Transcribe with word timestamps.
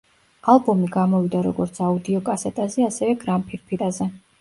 ალბომი 0.53 0.89
გამოვიდა 0.95 1.43
როგორც 1.49 1.79
აუდიო 1.91 2.25
კასეტაზე, 2.33 2.91
ასევე 2.91 3.19
გრამფირფიტაზე. 3.27 4.15